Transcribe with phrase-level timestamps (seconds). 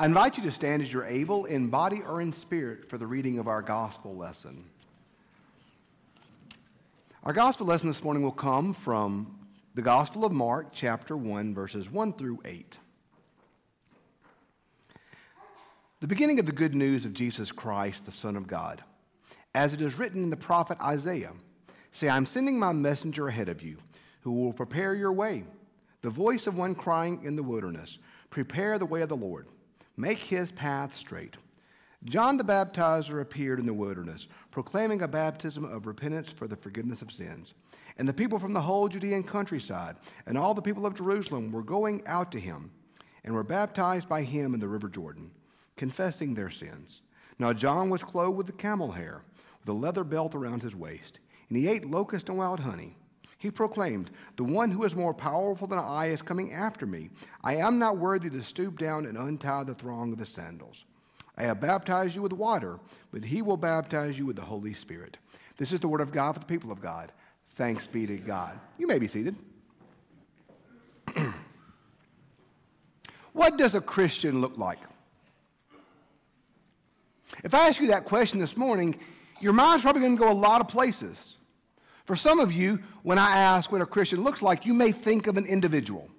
[0.00, 3.06] I invite you to stand as you're able, in body or in spirit, for the
[3.06, 4.64] reading of our gospel lesson.
[7.22, 9.38] Our gospel lesson this morning will come from
[9.74, 12.78] the Gospel of Mark, chapter 1, verses 1 through 8.
[16.00, 18.82] The beginning of the good news of Jesus Christ, the Son of God,
[19.54, 21.34] as it is written in the prophet Isaiah
[21.92, 23.76] Say, I'm sending my messenger ahead of you,
[24.22, 25.44] who will prepare your way.
[26.00, 27.98] The voice of one crying in the wilderness,
[28.30, 29.46] Prepare the way of the Lord,
[29.96, 31.36] make his path straight.
[32.04, 37.02] John the Baptizer appeared in the wilderness, proclaiming a baptism of repentance for the forgiveness
[37.02, 37.54] of sins.
[37.98, 41.62] And the people from the whole Judean countryside and all the people of Jerusalem were
[41.62, 42.70] going out to him
[43.24, 45.30] and were baptized by him in the river Jordan,
[45.76, 47.02] confessing their sins.
[47.38, 49.20] Now John was clothed with camel hair,
[49.60, 51.18] with a leather belt around his waist
[51.50, 52.96] and he ate locust and wild honey.
[53.40, 57.08] He proclaimed, The one who is more powerful than I is coming after me.
[57.42, 60.84] I am not worthy to stoop down and untie the thong of his sandals.
[61.38, 62.78] I have baptized you with water,
[63.10, 65.16] but he will baptize you with the Holy Spirit.
[65.56, 67.12] This is the word of God for the people of God.
[67.54, 68.60] Thanks be to God.
[68.76, 69.34] You may be seated.
[73.32, 74.80] what does a Christian look like?
[77.42, 79.00] If I ask you that question this morning,
[79.40, 81.36] your mind's probably going to go a lot of places.
[82.10, 85.28] For some of you, when I ask what a Christian looks like, you may think
[85.28, 86.10] of an individual.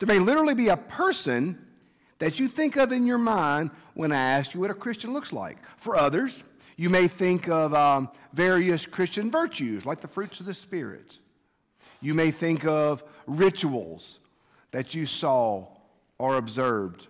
[0.00, 1.56] There may literally be a person
[2.18, 5.32] that you think of in your mind when I ask you what a Christian looks
[5.32, 5.58] like.
[5.76, 6.42] For others,
[6.76, 11.18] you may think of um, various Christian virtues, like the fruits of the Spirit.
[12.00, 14.18] You may think of rituals
[14.72, 15.68] that you saw
[16.18, 17.06] or observed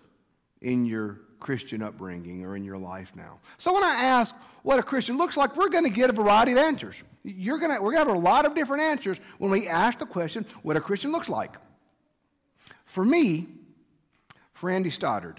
[0.61, 3.39] in your Christian upbringing or in your life now.
[3.57, 6.53] So when I ask what a Christian looks like, we're going to get a variety
[6.53, 7.03] of answers.
[7.23, 10.07] You're gonna, we're going to have a lot of different answers when we ask the
[10.07, 11.57] question, what a Christian looks like.
[12.87, 13.47] For me,
[14.55, 15.39] for Andy Stoddard,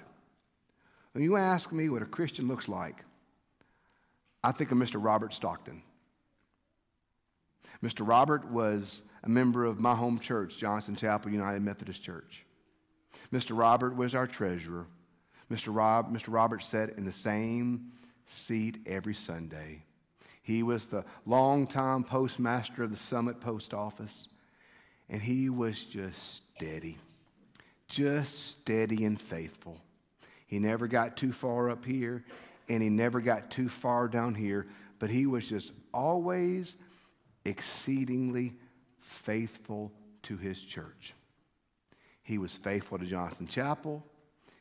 [1.14, 3.04] when you ask me what a Christian looks like,
[4.44, 5.04] I think of Mr.
[5.04, 5.82] Robert Stockton.
[7.84, 8.08] Mr.
[8.08, 12.46] Robert was a member of my home church, Johnson Chapel United Methodist Church.
[13.34, 13.58] Mr.
[13.58, 14.86] Robert was our treasurer.
[15.52, 15.76] Mr.
[15.76, 16.32] Rob, Mr.
[16.32, 17.92] Robert sat in the same
[18.26, 19.84] seat every Sunday.
[20.42, 24.28] He was the longtime postmaster of the Summit Post Office,
[25.10, 26.98] and he was just steady,
[27.88, 29.80] just steady and faithful.
[30.46, 32.24] He never got too far up here,
[32.70, 34.68] and he never got too far down here,
[35.00, 36.76] but he was just always
[37.44, 38.54] exceedingly
[39.00, 39.92] faithful
[40.24, 41.14] to his church.
[42.24, 44.04] He was faithful to Johnson Chapel.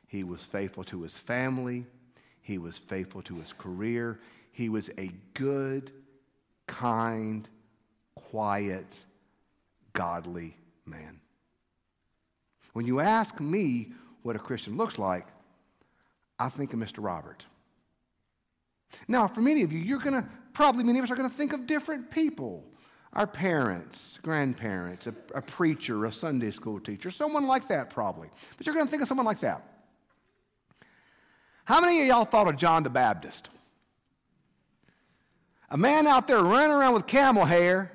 [0.06, 1.86] He was faithful to his family.
[2.44, 4.20] He was faithful to his career.
[4.52, 5.90] He was a good,
[6.66, 7.48] kind,
[8.14, 9.04] quiet,
[9.94, 11.20] godly man.
[12.74, 15.26] When you ask me what a Christian looks like,
[16.38, 17.02] I think of Mr.
[17.02, 17.46] Robert.
[19.08, 21.34] Now, for many of you, you're going to, probably many of us are going to
[21.34, 22.62] think of different people.
[23.14, 28.28] Our parents, grandparents, a, a preacher, a Sunday school teacher, someone like that, probably.
[28.58, 29.73] But you're going to think of someone like that.
[31.64, 33.48] How many of y'all thought of John the Baptist?
[35.70, 37.90] A man out there running around with camel hair,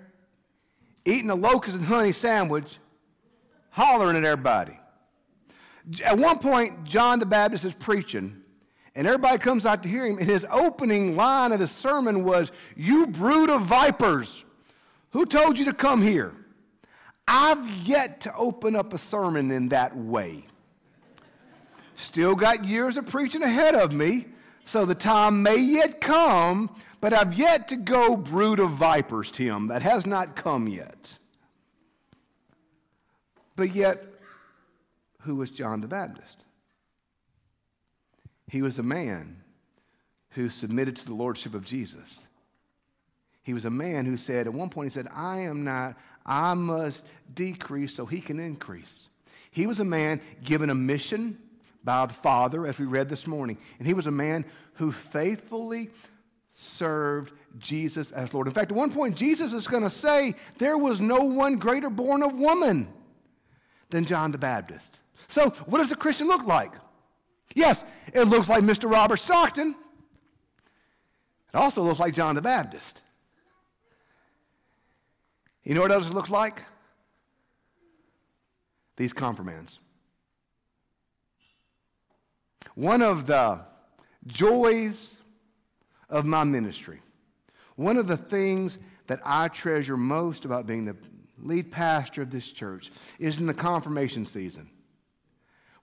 [1.05, 2.79] eating a locust and honey sandwich,
[3.69, 4.77] hollering at everybody.
[6.03, 8.41] At one point, John the Baptist is preaching,
[8.95, 12.51] and everybody comes out to hear him, and his opening line of his sermon was,
[12.75, 14.43] You brood of vipers,
[15.11, 16.33] who told you to come here?
[17.27, 20.48] I've yet to open up a sermon in that way.
[21.99, 24.25] Still got years of preaching ahead of me,
[24.63, 29.67] so the time may yet come, but I've yet to go brood of vipers, Tim.
[29.67, 31.19] That has not come yet.
[33.57, 34.01] But yet,
[35.23, 36.45] who was John the Baptist?
[38.47, 39.43] He was a man
[40.29, 42.27] who submitted to the lordship of Jesus.
[43.43, 46.53] He was a man who said, at one point, he said, I am not, I
[46.53, 49.09] must decrease so he can increase.
[49.51, 51.37] He was a man given a mission
[51.83, 53.57] by the Father, as we read this morning.
[53.77, 55.89] And he was a man who faithfully
[56.53, 58.47] served Jesus as Lord.
[58.47, 61.89] In fact, at one point, Jesus is going to say, There was no one greater
[61.89, 62.87] born of woman
[63.89, 64.99] than John the Baptist.
[65.27, 66.73] So, what does a Christian look like?
[67.55, 67.83] Yes,
[68.13, 68.89] it looks like Mr.
[68.89, 69.75] Robert Stockton.
[71.53, 73.01] It also looks like John the Baptist.
[75.63, 76.63] You know what else it looks like?
[78.97, 79.79] These confirmands.
[82.75, 83.61] One of the
[84.27, 85.15] joys
[86.09, 87.01] of my ministry,
[87.75, 88.77] one of the things
[89.07, 90.95] that I treasure most about being the
[91.41, 94.69] lead pastor of this church is in the confirmation season.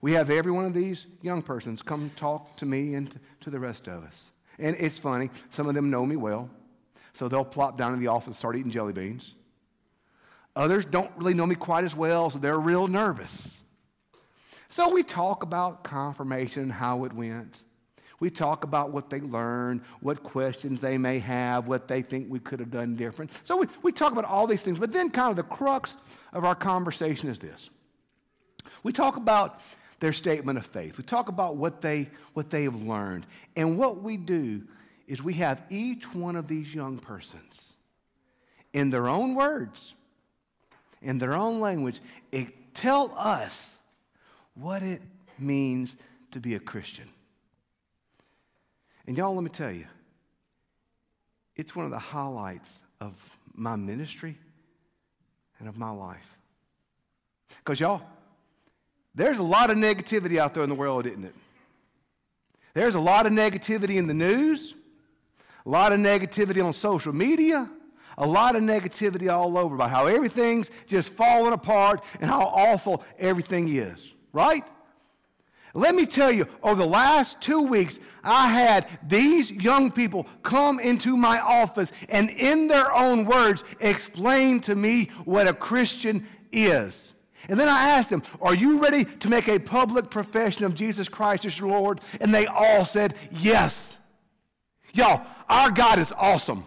[0.01, 3.59] We have every one of these young persons come talk to me and to, the
[3.59, 4.31] rest of us.
[4.59, 6.49] And it's funny, some of them know me well,
[7.13, 9.33] so they'll plop down in the office and start eating jelly beans.
[10.55, 13.59] Others don't really know me quite as well, so they're real nervous.
[14.69, 17.63] So we talk about confirmation, how it went.
[18.19, 22.39] We talk about what they learned, what questions they may have, what they think we
[22.39, 23.39] could have done different.
[23.43, 25.95] So we, we talk about all these things, but then kind of the crux
[26.33, 27.69] of our conversation is this.
[28.83, 29.59] We talk about
[29.99, 30.97] their statement of faith.
[30.97, 33.27] We talk about what they, what they have learned.
[33.55, 34.63] And what we do
[35.07, 37.73] is we have each one of these young persons
[38.73, 39.93] in their own words,
[41.01, 41.99] in their own language,
[42.73, 43.76] tell us
[44.59, 45.01] what it
[45.37, 45.95] means
[46.31, 47.07] to be a Christian.
[49.05, 49.85] And y'all, let me tell you,
[51.55, 53.15] it's one of the highlights of
[53.53, 54.37] my ministry
[55.59, 56.37] and of my life.
[57.59, 58.01] Because, y'all,
[59.15, 61.35] there's a lot of negativity out there in the world, isn't it?
[62.73, 64.75] There's a lot of negativity in the news,
[65.65, 67.69] a lot of negativity on social media,
[68.17, 73.03] a lot of negativity all over about how everything's just falling apart and how awful
[73.17, 74.63] everything is, right?
[75.73, 80.79] Let me tell you, over the last two weeks, I had these young people come
[80.79, 87.13] into my office and, in their own words, explain to me what a Christian is.
[87.49, 91.07] And then I asked them, Are you ready to make a public profession of Jesus
[91.07, 92.01] Christ as your Lord?
[92.19, 93.97] And they all said, Yes.
[94.93, 96.65] Y'all, our God is awesome.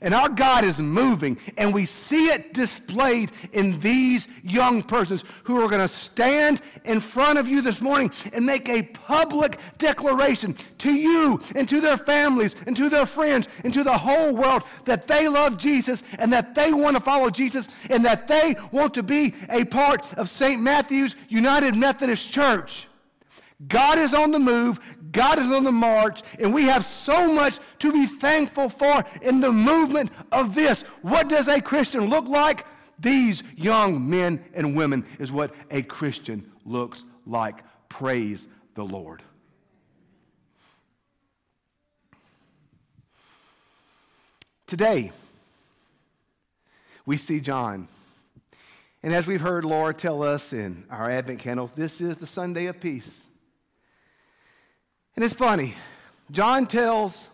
[0.00, 5.60] And our God is moving, and we see it displayed in these young persons who
[5.60, 10.56] are going to stand in front of you this morning and make a public declaration
[10.78, 14.64] to you and to their families and to their friends and to the whole world
[14.84, 18.94] that they love Jesus and that they want to follow Jesus and that they want
[18.94, 20.60] to be a part of St.
[20.60, 22.88] Matthew's United Methodist Church.
[23.68, 24.80] God is on the move,
[25.14, 29.40] God is on the march, and we have so much to be thankful for in
[29.40, 30.82] the movement of this.
[31.02, 32.66] What does a Christian look like?
[32.98, 37.62] These young men and women is what a Christian looks like.
[37.88, 39.22] Praise the Lord.
[44.66, 45.12] Today,
[47.06, 47.86] we see John.
[49.04, 52.66] And as we've heard Laura tell us in our Advent candles, this is the Sunday
[52.66, 53.20] of peace.
[55.16, 55.74] And it's funny.
[56.30, 57.28] John tells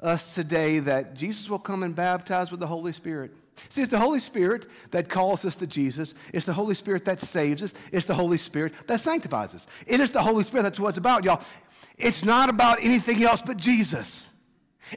[0.00, 3.34] us today that Jesus will come and baptize with the Holy Spirit.
[3.70, 6.14] See, it's the Holy Spirit that calls us to Jesus.
[6.32, 7.74] It's the Holy Spirit that saves us.
[7.92, 9.66] It's the Holy Spirit that sanctifies us.
[9.86, 11.42] It is the Holy Spirit that's what it's about, y'all.
[11.96, 14.28] It's not about anything else but Jesus.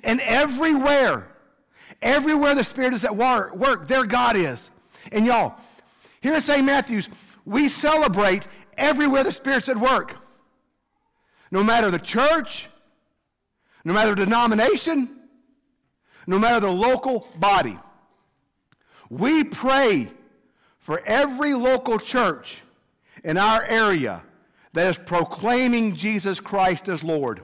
[0.03, 1.27] And everywhere,
[2.01, 4.69] everywhere the Spirit is at work, there God is.
[5.11, 5.55] And y'all,
[6.21, 6.63] here at St.
[6.63, 7.09] Matthew's,
[7.45, 8.47] we celebrate
[8.77, 10.20] everywhere the Spirit's at work
[11.51, 12.69] no matter the church,
[13.83, 15.09] no matter the denomination,
[16.25, 17.77] no matter the local body.
[19.09, 20.11] We pray
[20.79, 22.63] for every local church
[23.23, 24.23] in our area
[24.73, 27.41] that is proclaiming Jesus Christ as Lord.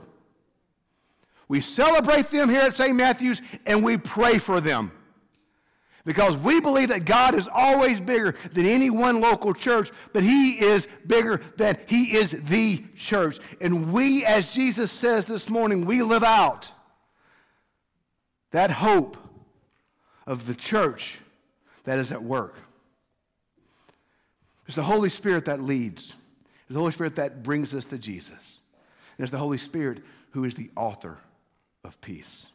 [1.46, 2.96] We celebrate them here at St.
[2.96, 4.92] Matthew's and we pray for them
[6.04, 10.52] because we believe that God is always bigger than any one local church, but He
[10.52, 13.38] is bigger than He is the church.
[13.60, 16.72] And we, as Jesus says this morning, we live out
[18.52, 19.16] that hope
[20.26, 21.18] of the church
[21.84, 22.54] that is at work.
[24.66, 26.14] It's the Holy Spirit that leads.
[26.66, 28.60] It's the Holy Spirit that brings us to Jesus.
[29.16, 31.18] And it's the Holy Spirit who is the author
[31.82, 32.46] of peace.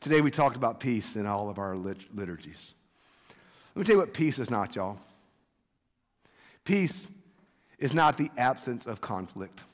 [0.00, 2.74] Today we talked about peace in all of our lit- liturgies.
[3.74, 4.98] Let me tell you what peace is not, y'all.
[6.64, 7.08] Peace
[7.78, 9.64] is not the absence of conflict.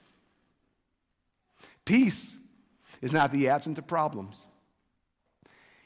[1.85, 2.37] Peace
[3.03, 4.47] is not the absence of problems.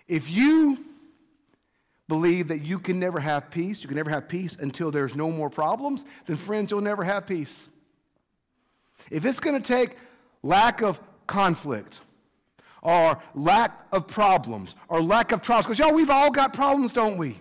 [0.06, 0.84] If you
[2.08, 5.30] believe that you can never have peace, you can never have peace until there's no
[5.30, 7.66] more problems, then friends, you'll never have peace.
[9.10, 9.96] If it's going to take
[10.42, 12.00] lack of conflict,
[12.82, 15.66] or lack of problems or lack of trials.
[15.66, 17.36] Because, y'all, we've all got problems, don't we?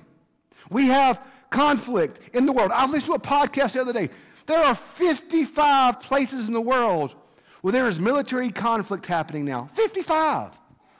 [0.69, 2.71] We have conflict in the world.
[2.71, 4.09] I was listening to a podcast the other day.
[4.45, 7.15] There are 55 places in the world
[7.61, 9.65] where there is military conflict happening now.
[9.73, 10.57] 55.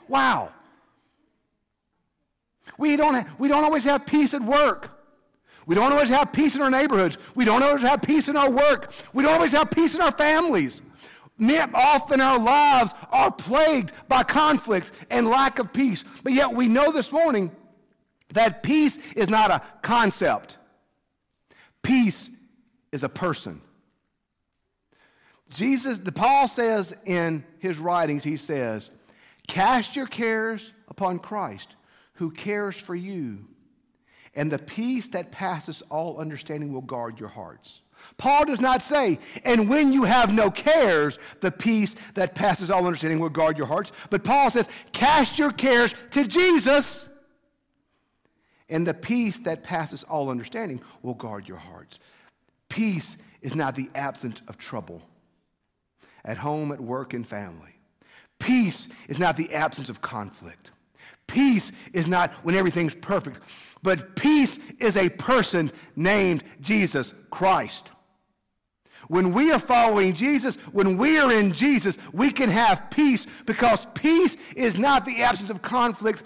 [0.08, 0.52] Wow.
[2.78, 4.92] We don't, we don't always have peace at work.
[5.66, 7.18] We don't always have peace in our neighborhoods.
[7.36, 8.92] We don't always have peace in our work.
[9.14, 10.82] We don't always have peace in our families.
[11.40, 16.04] Often our lives are plagued by conflicts and lack of peace.
[16.24, 17.52] But yet we know this morning
[18.30, 20.58] that peace is not a concept.
[21.82, 22.30] Peace
[22.92, 23.62] is a person.
[25.50, 28.90] Jesus, the Paul says in his writings, he says,
[29.48, 31.76] Cast your cares upon Christ,
[32.14, 33.46] who cares for you,
[34.38, 37.82] and the peace that passes all understanding will guard your hearts.
[38.18, 42.86] Paul does not say, and when you have no cares, the peace that passes all
[42.86, 43.92] understanding will guard your hearts.
[44.12, 47.10] But Paul says, cast your cares to Jesus,
[48.70, 51.98] and the peace that passes all understanding will guard your hearts.
[52.70, 55.02] Peace is not the absence of trouble
[56.24, 57.80] at home, at work, and family.
[58.38, 60.72] Peace is not the absence of conflict.
[61.28, 63.40] Peace is not when everything's perfect,
[63.84, 67.92] but peace is a person named Jesus Christ.
[69.08, 73.88] When we are following Jesus, when we are in Jesus, we can have peace because
[73.94, 76.24] peace is not the absence of conflict.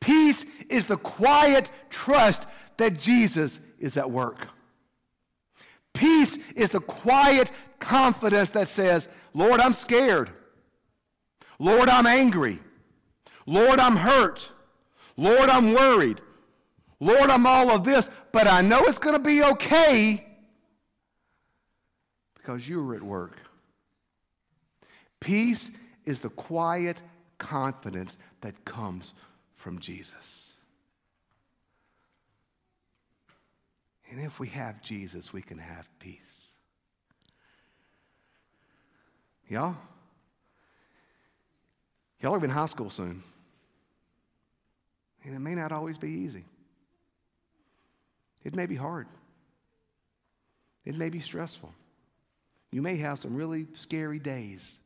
[0.00, 2.46] Peace is the quiet trust
[2.78, 4.48] that Jesus is at work.
[5.92, 10.30] Peace is the quiet confidence that says, Lord, I'm scared.
[11.58, 12.58] Lord, I'm angry.
[13.46, 14.50] Lord, I'm hurt.
[15.16, 16.20] Lord, I'm worried.
[17.00, 20.24] Lord, I'm all of this, but I know it's going to be okay
[22.34, 23.36] because you were at work.
[25.20, 25.70] Peace
[26.04, 27.02] is the quiet
[27.38, 29.12] confidence that comes
[29.54, 30.50] from Jesus.
[34.10, 36.20] And if we have Jesus, we can have peace.
[39.48, 39.76] Y'all?
[42.20, 43.22] Y'all are in high school soon.
[45.24, 46.44] And it may not always be easy.
[48.44, 49.06] It may be hard.
[50.84, 51.72] It may be stressful.
[52.70, 54.78] You may have some really scary days.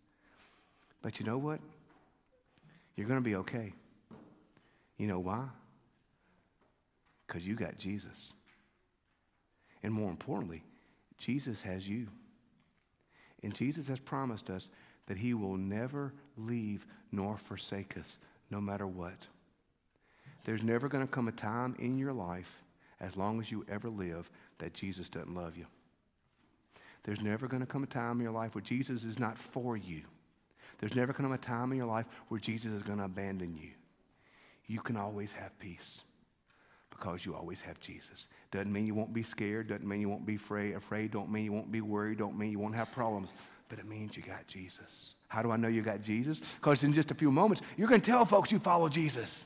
[1.03, 1.61] But you know what?
[2.97, 3.73] You're going to be okay.
[4.97, 5.47] You know why?
[7.27, 8.33] Because you got Jesus.
[9.83, 10.63] And more importantly,
[11.19, 12.09] Jesus has you.
[13.43, 14.69] And Jesus has promised us
[15.07, 18.19] that he will never leave nor forsake us,
[18.51, 19.27] no matter what.
[20.49, 22.63] There's never going to come a time in your life,
[23.01, 25.67] as long as you ever live, that Jesus doesn't love you.
[27.05, 29.77] There's never going to come a time in your life where Jesus is not for
[29.77, 30.05] you.
[30.79, 33.05] There's never going to come a time in your life where Jesus is going to
[33.05, 33.73] abandon you.
[34.67, 36.01] You can always have peace
[36.89, 38.27] because you always have Jesus.
[38.51, 39.69] Doesn't mean you won't be scared.
[39.69, 40.75] Doesn't mean you won't be afraid.
[40.77, 42.17] Afraid don't mean you won't be worried.
[42.17, 43.29] Don't mean you won't have problems.
[43.69, 45.13] But it means you got Jesus.
[45.29, 46.41] How do I know you got Jesus?
[46.55, 49.45] Because in just a few moments, you're going to tell folks you follow Jesus.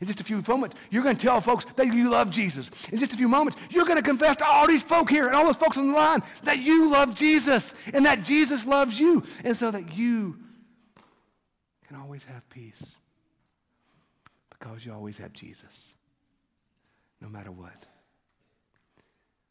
[0.00, 2.70] In just a few moments, you're going to tell folks that you love Jesus.
[2.90, 5.36] In just a few moments, you're going to confess to all these folk here and
[5.36, 9.22] all those folks on the line that you love Jesus and that Jesus loves you.
[9.44, 10.38] And so that you
[11.86, 12.96] can always have peace
[14.50, 15.92] because you always have Jesus
[17.20, 17.86] no matter what.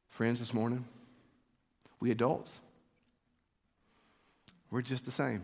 [0.09, 0.85] Friends, this morning,
[1.99, 2.59] we adults,
[4.69, 5.43] we're just the same.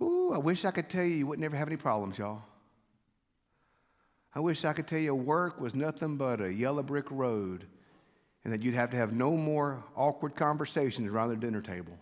[0.00, 2.42] Ooh, I wish I could tell you you wouldn't ever have any problems, y'all.
[4.34, 7.66] I wish I could tell you work was nothing but a yellow brick road
[8.44, 11.98] and that you'd have to have no more awkward conversations around the dinner table.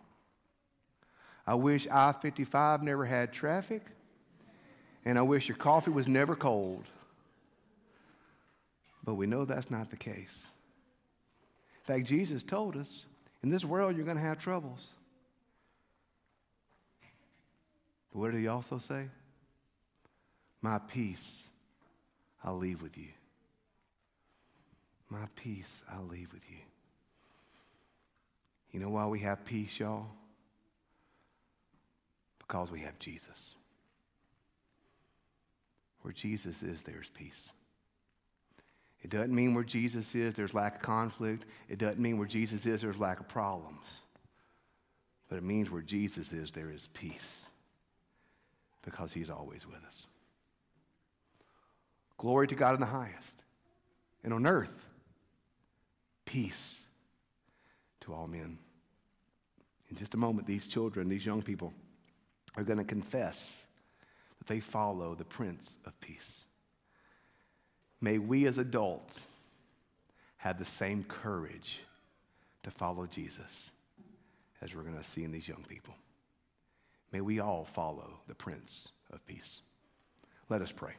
[1.47, 3.83] I wish I 55 never had traffic,
[5.04, 6.85] and I wish your coffee was never cold.
[9.04, 10.47] But we know that's not the case.
[11.88, 13.04] In fact, Jesus told us
[13.42, 14.88] in this world you're going to have troubles.
[18.12, 19.06] But what did he also say?
[20.61, 21.49] My peace
[22.46, 23.08] I'll leave with you.
[25.10, 26.58] My peace I'll leave with you.
[28.70, 30.06] You know why we have peace, y'all?
[32.38, 33.54] Because we have Jesus.
[36.02, 37.50] Where Jesus is, there's peace.
[39.02, 41.46] It doesn't mean where Jesus is, there's lack of conflict.
[41.68, 43.84] It doesn't mean where Jesus is, there's lack of problems.
[45.28, 47.44] But it means where Jesus is, there is peace
[48.82, 50.06] because he's always with us.
[52.18, 53.42] Glory to God in the highest.
[54.25, 54.88] And on earth,
[56.25, 56.82] peace
[58.00, 58.58] to all men.
[59.90, 61.73] In just a moment, these children, these young people,
[62.56, 63.66] are going to confess
[64.38, 66.44] that they follow the Prince of Peace.
[68.00, 69.26] May we as adults
[70.38, 71.80] have the same courage
[72.62, 73.70] to follow Jesus
[74.61, 75.94] as we're going to see in these young people.
[77.12, 79.61] May we all follow the Prince of Peace.
[80.49, 80.94] Let us pray.